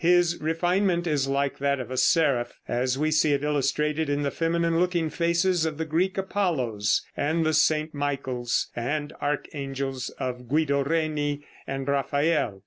His 0.03 0.41
refinement 0.41 1.05
is 1.05 1.27
like 1.27 1.59
that 1.59 1.79
of 1.79 1.91
a 1.91 1.95
seraph, 1.95 2.59
as 2.67 2.97
we 2.97 3.11
see 3.11 3.33
it 3.33 3.43
illustrated 3.43 4.09
in 4.09 4.23
the 4.23 4.31
feminine 4.31 4.79
looking 4.79 5.11
faces 5.11 5.63
of 5.63 5.77
the 5.77 5.85
Greek 5.85 6.17
Apollos, 6.17 7.03
and 7.15 7.45
the 7.45 7.53
St. 7.53 7.93
Michaels 7.93 8.69
and 8.75 9.13
archangels 9.21 10.09
of 10.17 10.47
Guido 10.47 10.83
Reni 10.83 11.45
and 11.67 11.87
Raphael. 11.87 12.59